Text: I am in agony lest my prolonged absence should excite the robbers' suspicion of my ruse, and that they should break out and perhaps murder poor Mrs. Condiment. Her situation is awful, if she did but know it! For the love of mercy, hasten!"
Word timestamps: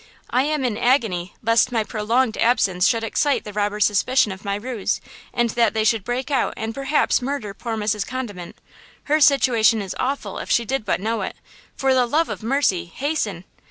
I 0.31 0.45
am 0.45 0.65
in 0.65 0.79
agony 0.79 1.35
lest 1.43 1.71
my 1.71 1.83
prolonged 1.83 2.35
absence 2.35 2.87
should 2.87 3.03
excite 3.03 3.43
the 3.43 3.53
robbers' 3.53 3.85
suspicion 3.85 4.31
of 4.31 4.43
my 4.43 4.55
ruse, 4.55 4.99
and 5.31 5.51
that 5.51 5.75
they 5.75 5.83
should 5.83 6.03
break 6.03 6.31
out 6.31 6.55
and 6.57 6.73
perhaps 6.73 7.21
murder 7.21 7.53
poor 7.53 7.77
Mrs. 7.77 8.07
Condiment. 8.07 8.55
Her 9.03 9.19
situation 9.19 9.79
is 9.79 9.95
awful, 9.99 10.39
if 10.39 10.49
she 10.49 10.65
did 10.65 10.85
but 10.85 11.01
know 11.01 11.21
it! 11.21 11.35
For 11.75 11.93
the 11.93 12.07
love 12.07 12.29
of 12.29 12.41
mercy, 12.41 12.85
hasten!" 12.85 13.43